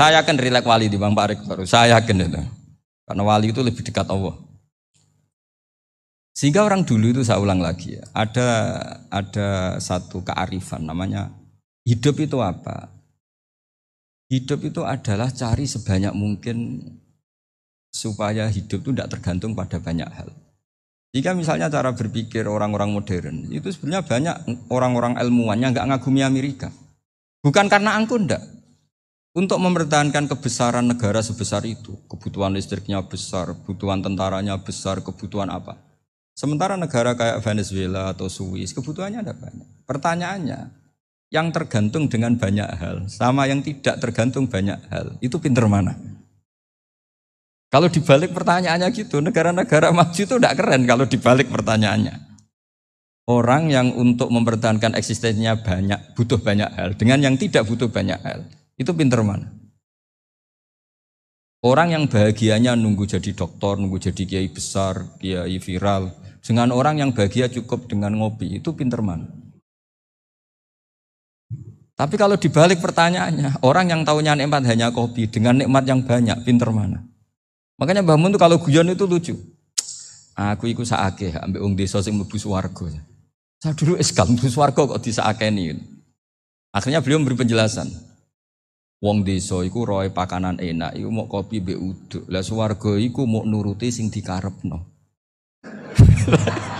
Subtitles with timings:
[0.00, 1.60] Saya yakin rilek wali di Bang Pak Rektor.
[1.68, 2.40] Saya yakin itu.
[3.04, 4.32] Karena wali itu lebih dekat Allah.
[6.32, 8.48] Sehingga orang dulu itu saya ulang lagi ya, ada
[9.12, 11.28] ada satu kearifan namanya
[11.84, 12.88] hidup itu apa?
[14.32, 16.80] Hidup itu adalah cari sebanyak mungkin
[17.92, 20.32] supaya hidup itu tidak tergantung pada banyak hal.
[21.12, 24.36] Jika misalnya cara berpikir orang-orang modern itu sebenarnya banyak
[24.72, 26.72] orang-orang ilmuwannya nggak ngagumi Amerika.
[27.44, 28.40] Bukan karena angku ndak.
[29.30, 35.78] Untuk mempertahankan kebesaran negara sebesar itu, kebutuhan listriknya besar, kebutuhan tentaranya besar, kebutuhan apa?
[36.34, 39.86] Sementara negara kayak Venezuela atau Swiss kebutuhannya ada banyak.
[39.86, 40.60] Pertanyaannya,
[41.30, 45.94] yang tergantung dengan banyak hal sama yang tidak tergantung banyak hal, itu pinter mana?
[47.70, 52.18] Kalau dibalik pertanyaannya gitu, negara-negara maju itu tidak keren kalau dibalik pertanyaannya.
[53.30, 58.42] Orang yang untuk mempertahankan eksistensinya banyak, butuh banyak hal, dengan yang tidak butuh banyak hal,
[58.80, 59.52] itu pinter mana?
[61.60, 66.08] Orang yang bahagianya nunggu jadi dokter, nunggu jadi kiai besar, kiai viral,
[66.40, 69.28] dengan orang yang bahagia cukup dengan ngopi, itu pinter mana?
[72.00, 76.72] Tapi kalau dibalik pertanyaannya, orang yang tahunya nikmat hanya kopi dengan nikmat yang banyak, pinter
[76.72, 77.04] mana?
[77.76, 79.36] Makanya Mbah Mun tuh kalau guyon itu lucu.
[80.32, 82.88] Aku ikut saake ambil ung desa sing mlebu swarga.
[83.60, 85.76] Saya dulu eskal mlebu swarga kok disakeni.
[86.72, 87.92] Akhirnya beliau memberi penjelasan.
[89.00, 92.28] Wong desa iku roy pakanan enak, iku mau kopi mbek uduk.
[92.28, 94.76] Lah swarga iku mau nuruti sing dikarepno.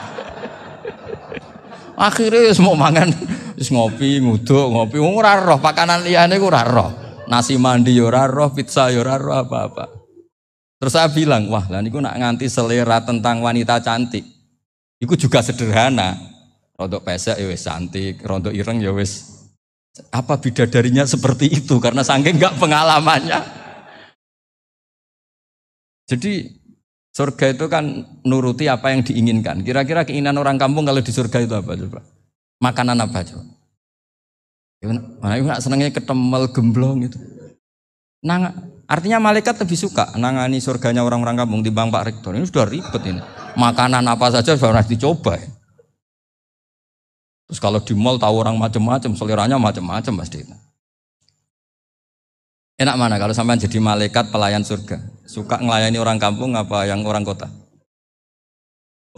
[1.97, 3.09] Akhirnya semua mangan
[3.57, 5.01] wis ngopi, nguduk, ngopi.
[5.01, 6.93] Wong ora roh pakanan liyane ku ora roh.
[7.25, 9.89] Nasi mandi yo ora roh, pizza yo ora roh apa-apa.
[10.77, 14.29] Terus saya bilang, wah lah niku nak nganti selera tentang wanita cantik.
[15.01, 16.21] Iku juga sederhana.
[16.77, 19.40] Rontok pesek ya wis cantik, rontok ireng ya wis
[20.15, 23.41] apa bidadarinya seperti itu karena saking nggak pengalamannya.
[26.11, 26.47] Jadi
[27.15, 27.85] surga itu kan
[28.27, 29.63] nuruti apa yang diinginkan.
[29.63, 32.01] Kira-kira keinginan orang kampung kalau di surga itu apa coba?
[32.63, 33.45] Makanan apa coba?
[35.21, 37.19] Mana ibu nak senangnya ketemel gemblong itu.
[38.25, 38.53] Nang,
[38.89, 42.33] artinya malaikat lebih suka nangani surganya orang-orang kampung di bang Pak Rektor.
[42.33, 43.21] Ini sudah ribet ini.
[43.57, 45.37] Makanan apa saja sudah pernah dicoba.
[45.37, 45.49] Ya.
[47.51, 50.47] Terus kalau di mall tahu orang macam-macam, seleranya macam-macam pasti.
[52.79, 55.03] Enak mana kalau sampai jadi malaikat pelayan surga?
[55.27, 57.51] Suka ngelayani orang kampung apa yang orang kota?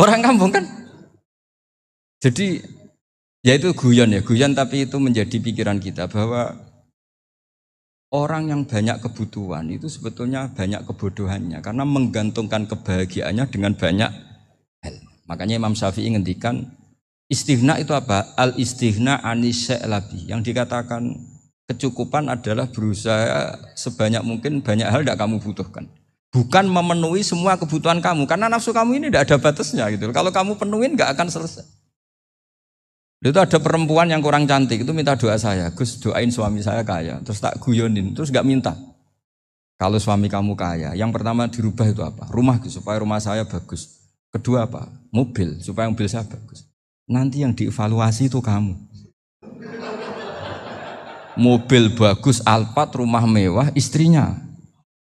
[0.01, 0.65] Orang kampung kan?
[2.25, 2.65] Jadi
[3.45, 6.57] ya itu guyon ya, guyon tapi itu menjadi pikiran kita bahwa
[8.17, 14.11] orang yang banyak kebutuhan itu sebetulnya banyak kebodohannya karena menggantungkan kebahagiaannya dengan banyak
[14.81, 14.95] hal.
[15.29, 16.65] Makanya Imam Syafi'i ngendikan
[17.33, 18.37] Istighna itu apa?
[18.37, 19.25] Al istighna
[19.89, 20.29] labi.
[20.29, 21.17] Yang dikatakan
[21.65, 25.89] kecukupan adalah berusaha sebanyak mungkin banyak hal tidak kamu butuhkan.
[26.29, 28.29] Bukan memenuhi semua kebutuhan kamu.
[28.29, 30.13] Karena nafsu kamu ini tidak ada batasnya gitu.
[30.13, 31.65] Kalau kamu penuhin nggak akan selesai.
[33.25, 35.73] Itu ada perempuan yang kurang cantik itu minta doa saya.
[35.73, 37.17] Gus doain suami saya kaya.
[37.25, 38.13] Terus tak guyonin.
[38.13, 38.77] Terus nggak minta.
[39.81, 42.31] Kalau suami kamu kaya, yang pertama dirubah itu apa?
[42.31, 44.05] Rumah supaya rumah saya bagus.
[44.31, 44.87] Kedua apa?
[45.11, 46.72] Mobil supaya mobil saya bagus.
[47.11, 48.79] Nanti yang dievaluasi itu kamu.
[51.33, 54.37] Mobil bagus, Alphard, rumah mewah, istrinya.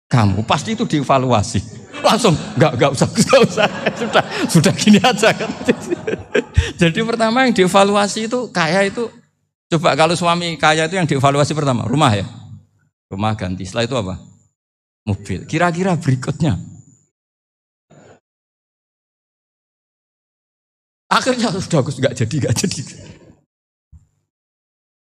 [0.09, 1.61] Kamu pasti itu dievaluasi.
[2.03, 5.50] Langsung, nggak nggak usah, nggak usah, sudah sudah gini aja kan.
[6.81, 9.07] Jadi pertama yang dievaluasi itu kaya itu,
[9.69, 12.25] coba kalau suami kaya itu yang dievaluasi pertama rumah ya,
[13.07, 13.63] rumah ganti.
[13.63, 14.16] Setelah itu apa?
[15.07, 15.45] Mobil.
[15.47, 16.57] Kira-kira berikutnya
[21.09, 22.81] Akhirnya sudah aku nggak jadi, nggak jadi.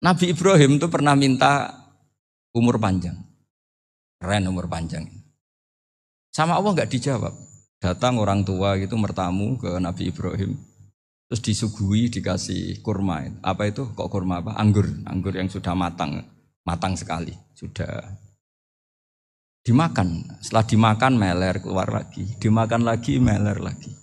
[0.00, 1.74] Nabi Ibrahim itu pernah minta
[2.54, 3.18] umur panjang.
[4.22, 5.04] Keren umur panjang.
[6.30, 7.34] Sama Allah nggak dijawab.
[7.80, 10.54] Datang orang tua gitu mertamu ke Nabi Ibrahim.
[11.26, 13.26] Terus disuguhi dikasih kurma.
[13.42, 13.86] Apa itu?
[13.90, 14.54] Kok kurma apa?
[14.58, 14.86] Anggur.
[15.06, 16.22] Anggur yang sudah matang.
[16.66, 17.32] Matang sekali.
[17.56, 18.02] Sudah
[19.62, 20.38] dimakan.
[20.42, 22.24] Setelah dimakan meler keluar lagi.
[22.38, 23.94] Dimakan lagi meler lagi.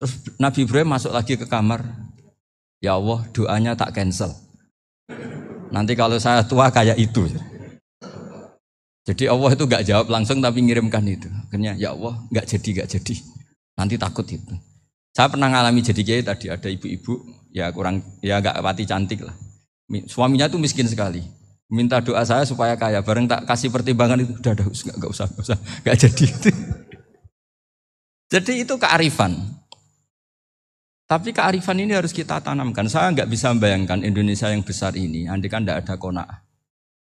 [0.00, 1.84] Terus Nabi Ibrahim masuk lagi ke kamar.
[2.80, 4.32] Ya Allah, doanya tak cancel.
[5.68, 7.28] Nanti kalau saya tua kayak itu.
[9.04, 11.28] Jadi Allah itu gak jawab langsung tapi ngirimkan itu.
[11.28, 13.14] Akhirnya ya Allah gak jadi gak jadi.
[13.76, 14.56] Nanti takut itu.
[15.12, 17.18] Saya pernah ngalami jadi kiai tadi ada ibu-ibu
[17.52, 19.36] ya kurang ya gak pati cantik lah.
[20.08, 21.20] Suaminya tuh miskin sekali.
[21.68, 23.04] Minta doa saya supaya kaya.
[23.04, 26.50] Bareng tak kasih pertimbangan itu udah udah gak, gak usah gak usah gak jadi itu.
[28.30, 29.59] Jadi itu kearifan.
[31.10, 32.86] Tapi kearifan ini harus kita tanamkan.
[32.86, 36.22] Saya nggak bisa membayangkan Indonesia yang besar ini, andai kan tidak ada kona.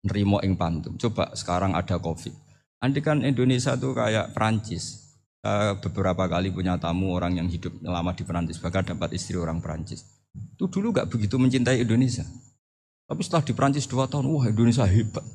[0.06, 0.94] nerimo ing pantum.
[0.94, 2.30] Coba sekarang ada Covid.
[2.78, 5.02] Andi kan Indonesia tuh kayak Prancis.
[5.42, 9.58] Saya beberapa kali punya tamu orang yang hidup lama di Perancis, bahkan dapat istri orang
[9.58, 10.06] Perancis.
[10.54, 12.22] Itu dulu gak begitu mencintai Indonesia.
[13.10, 15.26] Tapi setelah di Perancis dua tahun, wah Indonesia hebat.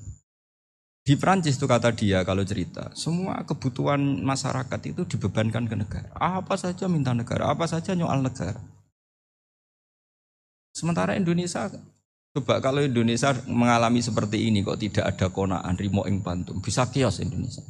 [1.01, 6.13] Di Perancis itu kata dia kalau cerita, semua kebutuhan masyarakat itu dibebankan ke negara.
[6.13, 8.61] Apa saja minta negara, apa saja nyoal negara.
[10.69, 11.73] Sementara Indonesia,
[12.37, 17.17] coba kalau Indonesia mengalami seperti ini kok tidak ada konaan, rimo ing pantum, bisa kios
[17.17, 17.65] Indonesia.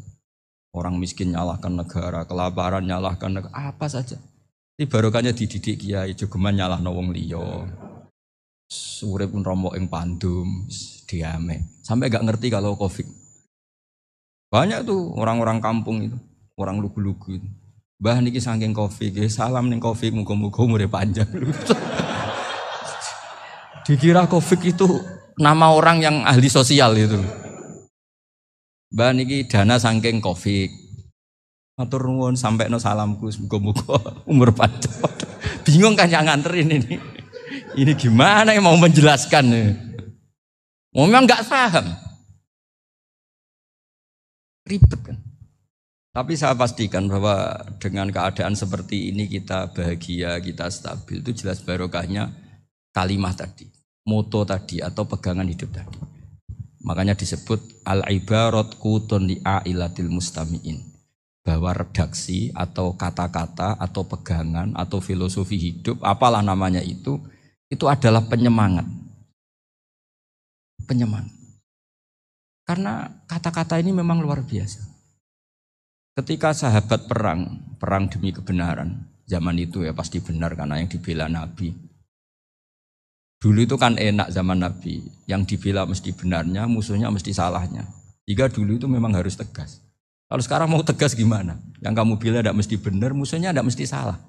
[0.76, 4.20] Orang miskin nyalahkan negara, kelaparan nyalahkan negara, apa saja.
[4.76, 7.64] Ini barokahnya dididik kiai, jogeman nyalah wong liya.
[8.68, 10.68] Sore pun romo ing pandum,
[11.08, 11.80] diame.
[11.80, 13.21] Sampai gak ngerti kalau covid.
[14.52, 16.20] Banyak tuh orang-orang kampung itu,
[16.60, 17.48] orang lugu-lugu itu.
[17.96, 21.26] Bah niki saking covid, salam ning covid, muga-muga umure panjang.
[23.88, 25.00] Dikira covid itu
[25.40, 27.16] nama orang yang ahli sosial itu.
[28.92, 30.68] Mbak niki dana saking Covid.
[31.80, 33.96] Matur nuwun sampai no salamku muga-muga
[34.32, 34.92] umur panjang.
[35.64, 37.00] Bingung kan yang nganterin ini.
[37.72, 39.48] Ini gimana yang mau menjelaskan?
[40.92, 42.11] Memang nggak paham.
[44.66, 45.18] Ribet kan.
[46.12, 52.28] Tapi saya pastikan bahwa dengan keadaan seperti ini kita bahagia, kita stabil itu jelas barokahnya
[52.92, 53.72] kalimat tadi,
[54.04, 56.00] moto tadi atau pegangan hidup tadi.
[56.84, 60.84] Makanya disebut al-ibarat kutun li ailatil mustami'in.
[61.42, 67.18] Bahwa redaksi atau kata-kata atau pegangan atau filosofi hidup, apalah namanya itu,
[67.72, 68.86] itu adalah penyemangat.
[70.86, 71.41] Penyemangat.
[72.66, 74.82] Karena kata-kata ini memang luar biasa.
[76.18, 81.72] Ketika sahabat perang, perang demi kebenaran, zaman itu ya pasti benar karena yang dibela Nabi,
[83.42, 87.90] Dulu itu kan enak zaman Nabi, yang dibela mesti benarnya, musuhnya mesti salahnya.
[88.30, 89.82] Jika dulu itu memang harus tegas.
[90.30, 91.58] Kalau sekarang mau tegas gimana?
[91.82, 94.22] Yang kamu bela tidak mesti benar, musuhnya tidak mesti salah.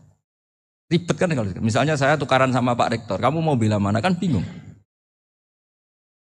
[0.89, 4.49] Ribet kan kalau misalnya saya tukaran sama Pak Rektor, kamu mau bela mana kan bingung.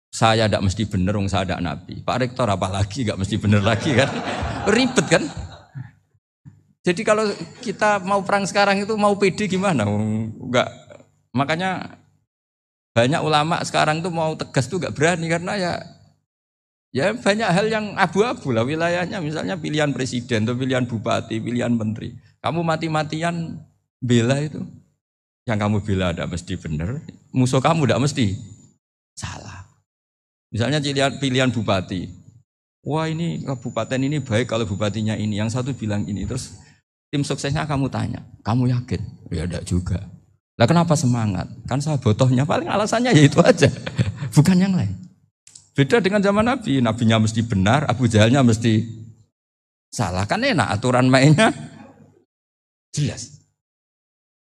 [0.10, 2.02] Saya tidak mesti benar, wong saya tidak Nabi.
[2.02, 4.10] Pak Rektor apalagi nggak mesti benar lagi kan?
[4.66, 5.24] Ribet kan?
[6.82, 7.30] Jadi kalau
[7.62, 9.86] kita mau perang sekarang itu mau pede gimana?
[9.86, 10.66] Enggak.
[11.38, 12.02] Makanya
[12.98, 15.74] banyak ulama sekarang tuh mau tegas tuh gak berani karena ya
[16.90, 22.18] ya banyak hal yang abu-abu lah wilayahnya misalnya pilihan presiden atau pilihan bupati, pilihan menteri.
[22.42, 23.62] Kamu mati-matian
[24.02, 24.66] bela itu.
[25.46, 28.26] Yang kamu bela ada mesti benar, musuh kamu tidak mesti
[29.14, 29.69] salah.
[30.50, 32.10] Misalnya pilihan, pilihan bupati.
[32.82, 35.38] Wah ini kabupaten ini baik kalau bupatinya ini.
[35.38, 36.26] Yang satu bilang ini.
[36.26, 36.58] Terus
[37.14, 38.26] tim suksesnya kamu tanya.
[38.42, 39.02] Kamu yakin?
[39.30, 40.00] Ya tidak juga.
[40.58, 41.48] Lah kenapa semangat?
[41.70, 43.70] Kan saya botohnya paling alasannya ya itu aja.
[44.36, 44.92] Bukan yang lain.
[45.78, 46.82] Beda dengan zaman Nabi.
[46.82, 48.84] Nabinya mesti benar, Abu Jahalnya mesti
[49.88, 50.26] salah.
[50.26, 51.54] Kan enak aturan mainnya
[52.92, 53.40] jelas.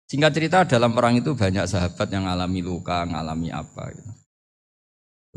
[0.08, 4.17] Singkat cerita dalam perang itu banyak sahabat yang alami luka, ngalami apa gitu.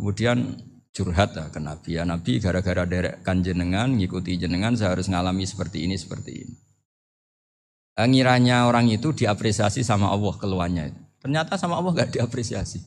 [0.00, 0.56] Kemudian
[0.96, 2.00] curhat lah ke Nabi.
[2.00, 6.54] Ya Nabi gara-gara derek kan jenengan, ngikuti jenengan saya harus ngalami seperti ini, seperti ini.
[8.00, 10.88] Eh, ngiranya orang itu diapresiasi sama Allah keluarnya.
[11.20, 12.80] Ternyata sama Allah gak diapresiasi.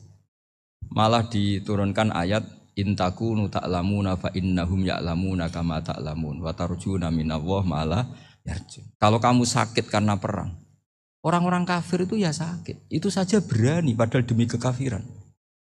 [0.90, 2.42] Malah diturunkan ayat
[2.74, 8.04] intaku nu ta'lamuna fa innahum ya'lamuna kama ta'lamun wa tarjuna minallah malah
[8.42, 8.90] yarjun.
[8.98, 10.50] Kalau kamu sakit karena perang,
[11.22, 12.90] orang-orang kafir itu ya sakit.
[12.90, 15.23] Itu saja berani padahal demi kekafiran.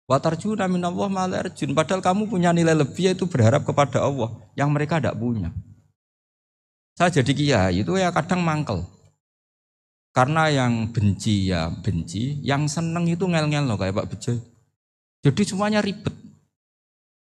[0.04, 1.72] Wa tarjuna minallah malah yarjun.
[1.72, 5.48] Padahal kamu punya nilai lebih yaitu berharap kepada Allah yang mereka tidak punya.
[6.94, 8.84] Saya jadi kiai itu ya kadang mangkel.
[10.14, 14.38] Karena yang benci ya benci, yang seneng itu ngel-ngel loh kayak Pak Bejo.
[15.26, 16.14] Jadi semuanya ribet.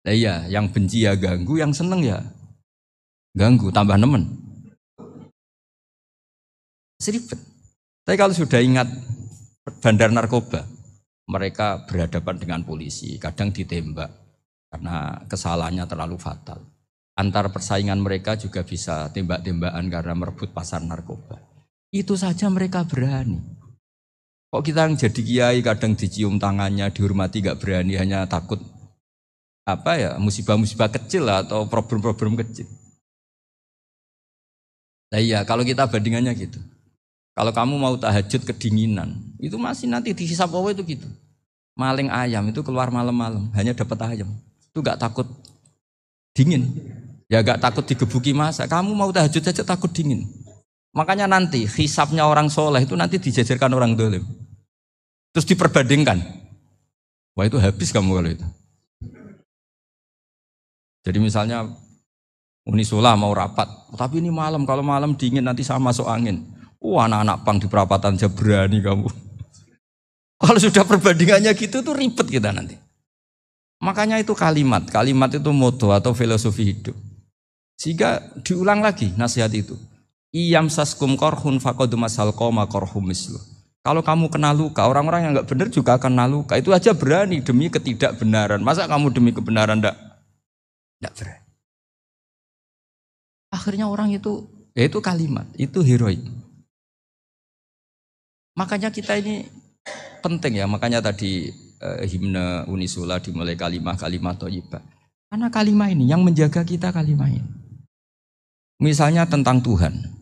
[0.05, 2.21] Nah iya, yang benci ya ganggu, yang seneng ya
[3.33, 4.29] ganggu, tambah nemen.
[7.01, 7.41] Seribet.
[8.05, 8.85] Tapi kalau sudah ingat
[9.81, 10.69] bandar narkoba,
[11.25, 14.11] mereka berhadapan dengan polisi, kadang ditembak
[14.69, 16.61] karena kesalahannya terlalu fatal.
[17.15, 21.39] Antar persaingan mereka juga bisa tembak-tembakan karena merebut pasar narkoba.
[21.95, 23.39] Itu saja mereka berani.
[24.51, 28.59] Kok kita yang jadi kiai kadang dicium tangannya, dihormati gak berani, hanya takut
[29.65, 32.69] apa ya musibah-musibah kecil atau problem-problem kecil.
[35.15, 36.59] Nah iya, kalau kita bandingannya gitu.
[37.35, 41.11] Kalau kamu mau tahajud kedinginan, itu masih nanti di sisa bawah itu gitu.
[41.75, 44.31] Maling ayam itu keluar malam-malam, hanya dapat ayam.
[44.71, 45.27] Itu gak takut
[46.31, 46.71] dingin.
[47.27, 48.71] Ya gak takut digebuki masa.
[48.71, 50.31] Kamu mau tahajud saja takut dingin.
[50.95, 54.23] Makanya nanti hisapnya orang soleh itu nanti dijajarkan orang dolim.
[55.35, 56.23] Terus diperbandingkan.
[57.35, 58.47] Wah itu habis kamu kalau itu.
[61.03, 61.67] Jadi misalnya
[62.65, 66.54] Unisula mau rapat, tapi ini malam, kalau malam dingin nanti sama masuk angin.
[66.85, 69.09] Wah anak-anak pang di perapatan aja berani kamu.
[70.45, 72.77] Kalau sudah perbandingannya gitu tuh ribet kita nanti.
[73.81, 76.97] Makanya itu kalimat, kalimat itu moto atau filosofi hidup.
[77.81, 79.81] Sehingga diulang lagi nasihat itu.
[80.29, 83.41] Iyam saskum korhun fakodu masal koma korhum mislu.
[83.85, 86.57] Kalau kamu kena luka, orang-orang yang nggak benar juga akan kena luka.
[86.57, 88.61] Itu aja berani demi ketidakbenaran.
[88.61, 89.97] Masa kamu demi kebenaran enggak?
[91.01, 91.45] Enggak berani.
[93.53, 96.25] Akhirnya orang itu, ya itu kalimat, itu heroik.
[98.55, 99.47] Makanya kita ini
[100.23, 101.51] penting ya, makanya tadi
[101.83, 104.83] eh, himne Unisula dimulai kalimah-kalimah toyibah.
[105.29, 107.51] Karena kalimah ini yang menjaga kita kalimah ini.
[108.79, 110.15] Misalnya tentang Tuhan.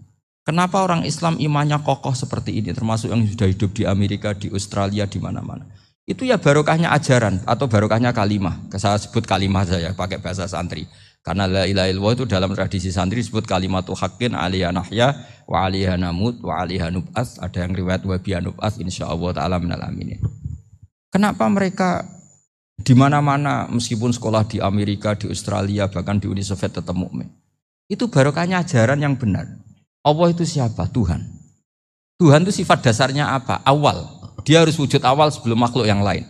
[0.43, 5.07] Kenapa orang Islam imannya kokoh seperti ini, termasuk yang sudah hidup di Amerika, di Australia,
[5.07, 5.69] di mana-mana.
[6.03, 8.59] Itu ya barokahnya ajaran atau barokahnya kalimah.
[8.75, 10.91] Saya sebut kalimah saya pakai bahasa santri.
[11.23, 15.15] Karena la ilaha illallah itu dalam tradisi santri disebut kalimatu haqqin aliyah nahya
[15.47, 17.39] wa aliyah namut wa aliyah nub'as.
[17.39, 20.19] Ada yang riwayat wa biya nub'as insyaallah ta'ala minal aminin.
[21.15, 22.03] Kenapa mereka
[22.83, 27.31] di mana-mana meskipun sekolah di Amerika, di Australia, bahkan di Uni Soviet tetap mukmin.
[27.87, 29.47] Itu barokahnya ajaran yang benar.
[30.03, 30.91] Allah itu siapa?
[30.91, 31.23] Tuhan.
[32.19, 33.63] Tuhan itu sifat dasarnya apa?
[33.63, 34.03] Awal.
[34.43, 36.27] Dia harus wujud awal sebelum makhluk yang lain.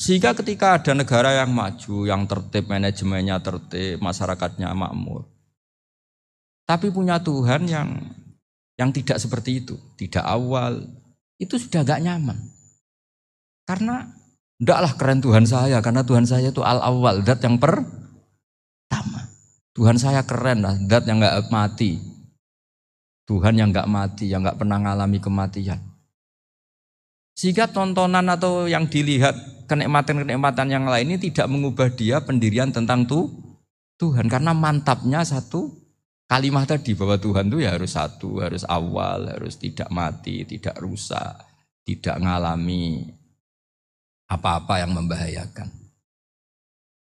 [0.00, 5.28] Sehingga ketika ada negara yang maju, yang tertib, manajemennya tertib, masyarakatnya makmur.
[6.64, 8.00] Tapi punya Tuhan yang
[8.80, 10.88] yang tidak seperti itu, tidak awal,
[11.36, 12.40] itu sudah gak nyaman.
[13.68, 14.08] Karena
[14.56, 19.28] ndaklah keren Tuhan saya, karena Tuhan saya itu al awal, dat yang pertama.
[19.76, 22.00] Tuhan saya keren lah, dat yang gak mati.
[23.28, 25.76] Tuhan yang gak mati, yang gak pernah mengalami kematian.
[27.36, 33.30] Sehingga tontonan atau yang dilihat kenikmatan-kenikmatan yang lain ini tidak mengubah dia pendirian tentang tuh
[34.02, 35.70] Tuhan karena mantapnya satu
[36.26, 41.38] kalimat tadi bahwa Tuhan itu ya harus satu, harus awal, harus tidak mati, tidak rusak,
[41.86, 43.14] tidak mengalami
[44.26, 45.70] apa-apa yang membahayakan.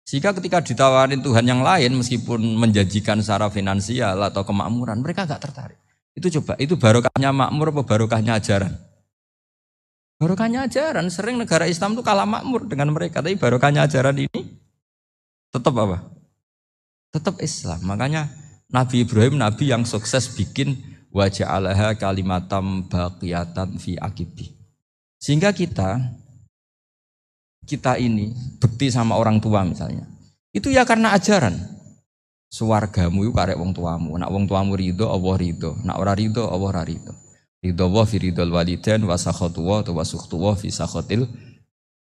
[0.07, 5.79] Sehingga ketika ditawarin Tuhan yang lain meskipun menjanjikan secara finansial atau kemakmuran, mereka gak tertarik.
[6.15, 8.86] Itu coba, itu barokahnya makmur apa barokahnya ajaran?
[10.17, 13.21] Barokahnya ajaran, sering negara Islam itu kalah makmur dengan mereka.
[13.21, 14.41] Tapi barokahnya ajaran ini
[15.53, 16.09] tetap apa?
[17.13, 17.85] Tetap Islam.
[17.85, 18.25] Makanya
[18.73, 20.73] Nabi Ibrahim, Nabi yang sukses bikin
[21.13, 24.57] wajah Allah kalimatam baqiyatan fi akibi.
[25.21, 26.01] Sehingga kita,
[27.69, 30.09] kita ini bekti sama orang tua misalnya.
[30.49, 31.77] Itu ya karena ajaran.
[32.47, 34.17] Suwargamu itu karek wong tuamu.
[34.17, 35.77] Nak wong tuamu ridho, Allah ridho.
[35.83, 37.26] Nak ora ridho, Allah ora ridho.
[37.57, 41.25] Ridho wa fi ridho walidain wa sakhatu wa wa sukhtu wa fi sakhatil.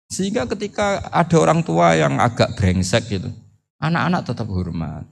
[0.08, 3.28] Sehingga ketika ada orang tua yang agak brengsek gitu,
[3.80, 5.08] anak-anak tetap hormat.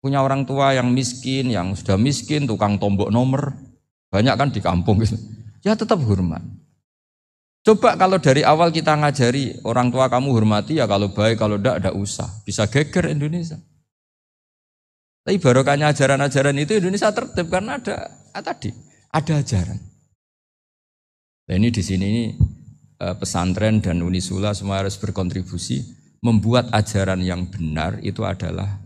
[0.00, 3.54] Punya orang tua yang miskin, yang sudah miskin, tukang tombok nomor,
[4.10, 5.14] banyak kan di kampung gitu.
[5.62, 6.42] Ya tetap hormat.
[7.60, 11.84] Coba kalau dari awal kita ngajari orang tua kamu hormati ya kalau baik, kalau tidak,
[11.84, 12.28] tidak usah.
[12.42, 13.60] Bisa geger Indonesia.
[15.20, 18.72] Tapi barokahnya ajaran-ajaran itu Indonesia tertib karena ada ah, tadi
[19.10, 19.78] ada ajaran.
[21.50, 22.24] Nah ini di sini ini
[23.02, 25.82] eh, pesantren dan Unisula semua harus berkontribusi
[26.22, 28.78] membuat ajaran yang benar itu adalah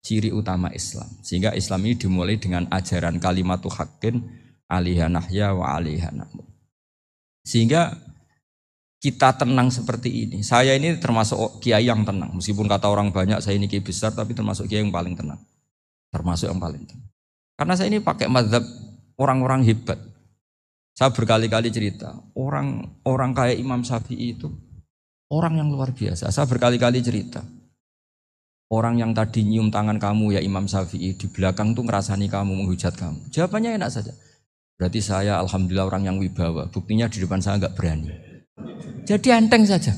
[0.00, 1.10] ciri utama Islam.
[1.20, 4.22] Sehingga Islam ini dimulai dengan ajaran kalimatu haqqin
[4.70, 6.46] alihanahya wa alihanamut.
[7.42, 7.94] Sehingga
[9.02, 10.40] kita tenang seperti ini.
[10.46, 12.32] Saya ini termasuk kiai yang tenang.
[12.38, 15.38] Meskipun kata orang banyak saya ini kiai besar, tapi termasuk kiai yang paling tenang.
[16.10, 17.10] Termasuk yang paling tenang.
[17.58, 18.62] Karena saya ini pakai madhab
[19.20, 19.98] orang-orang hebat.
[20.96, 24.48] Saya berkali-kali cerita, orang-orang kayak Imam Syafi'i itu
[25.28, 26.32] orang yang luar biasa.
[26.32, 27.44] Saya berkali-kali cerita.
[28.66, 32.98] Orang yang tadi nyium tangan kamu ya Imam Syafi'i di belakang tuh ngerasani kamu, menghujat
[32.98, 33.30] kamu.
[33.30, 34.10] Jawabannya enak saja.
[34.74, 36.66] Berarti saya alhamdulillah orang yang wibawa.
[36.66, 38.10] Buktinya di depan saya nggak berani.
[39.06, 39.94] Jadi enteng saja.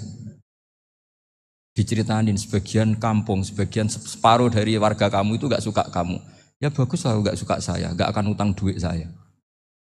[1.73, 6.21] Diceritain sebagian kampung, sebagian separuh dari warga kamu itu nggak suka kamu.
[6.59, 9.07] Ya bagus lah nggak suka saya, nggak akan utang duit saya.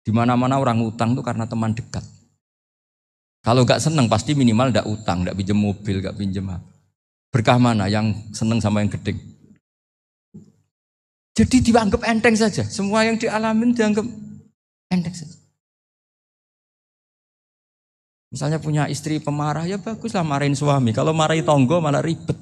[0.03, 2.03] Di mana-mana orang utang tuh karena teman dekat.
[3.47, 6.51] Kalau nggak seneng pasti minimal nggak utang, nggak pinjam mobil, nggak pinjam.
[7.31, 9.15] Berkah mana yang seneng sama yang gede?
[11.37, 12.67] Jadi dianggap enteng saja.
[12.67, 14.07] Semua yang dialamin dianggap
[14.91, 15.37] enteng saja.
[18.33, 20.91] Misalnya punya istri pemarah, ya baguslah marahin suami.
[20.91, 22.35] Kalau marahin tonggo malah ribet.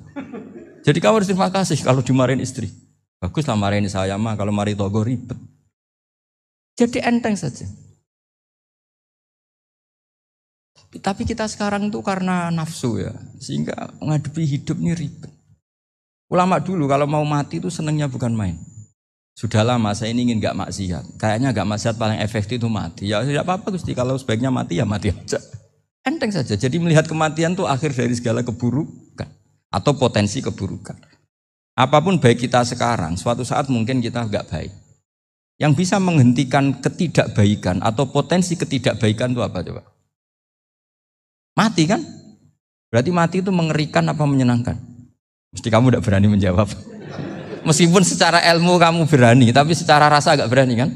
[0.84, 2.83] Jadi kamu harus terima kasih kalau dimarahin istri.
[3.24, 5.40] Bagus lah marahin saya mah kalau mari togo ribet.
[6.76, 7.64] Jadi enteng saja.
[11.00, 15.32] Tapi kita sekarang tuh karena nafsu ya, sehingga menghadapi hidup ini ribet.
[16.28, 18.60] Ulama dulu kalau mau mati itu senengnya bukan main.
[19.32, 21.16] Sudah lama saya ini ingin nggak maksiat.
[21.16, 23.08] Kayaknya nggak maksiat paling efektif itu mati.
[23.08, 23.96] Ya tidak apa-apa Gusti.
[23.96, 25.40] Kalau sebaiknya mati ya mati aja.
[26.04, 26.60] Enteng saja.
[26.60, 29.26] Jadi melihat kematian itu akhir dari segala keburukan
[29.72, 31.13] atau potensi keburukan.
[31.74, 34.72] Apa pun baik kita sekarang, suatu saat mungkin kita nggak baik.
[35.58, 39.82] Yang bisa menghentikan ketidakbaikan atau potensi ketidakbaikan itu apa coba?
[41.54, 42.02] Mati kan?
[42.90, 44.78] Berarti mati itu mengerikan apa menyenangkan?
[45.54, 46.70] Mesti kamu tidak berani menjawab.
[47.66, 50.90] Meskipun secara ilmu kamu berani, tapi secara rasa agak berani kan?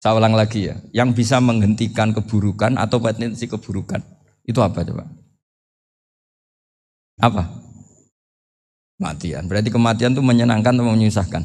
[0.00, 4.00] Saya ulang lagi ya, yang bisa menghentikan keburukan atau potensi keburukan
[4.48, 5.04] itu apa coba?
[7.20, 7.59] Apa?
[9.00, 9.48] Matian.
[9.48, 11.42] Berarti kematian itu menyenangkan atau menyusahkan?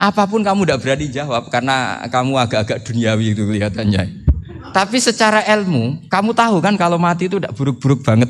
[0.00, 4.28] Apa pun kamu tidak berani jawab karena kamu agak-agak duniawi itu kelihatannya.
[4.76, 8.28] Tapi secara ilmu, kamu tahu kan kalau mati itu tidak buruk-buruk banget.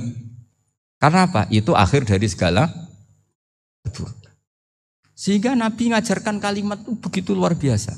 [1.02, 1.50] Karena apa?
[1.50, 2.70] Itu akhir dari segala
[5.20, 7.92] sehingga Nabi ngajarkan kalimat itu begitu luar biasa.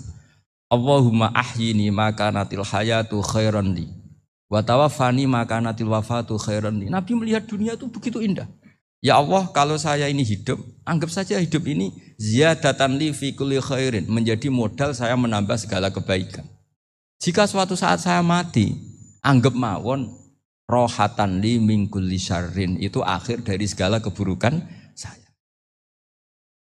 [0.66, 3.86] Allahumma ahyini maka natil hayatu khairan li.
[4.50, 6.90] Wa tawaffani maka natil wafatu khairan li.
[6.90, 8.50] Nabi melihat dunia itu begitu indah.
[9.02, 11.90] Ya Allah, kalau saya ini hidup, anggap saja hidup ini
[12.22, 16.46] ziyadatan li fi kulli khairin, menjadi modal saya menambah segala kebaikan.
[17.18, 18.70] Jika suatu saat saya mati,
[19.26, 20.06] anggap mawon
[20.70, 24.62] rohatan li min kulli syarrin, itu akhir dari segala keburukan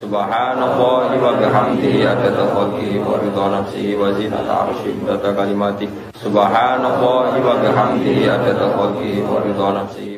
[0.04, 5.88] Subhanallah wa bihamdihi adada khalqihi wa ridha nafsihi wa zinata arshih data kalimati
[6.20, 10.13] Subhanallah wa bihamdihi adada khalqihi wa ridha nafsihi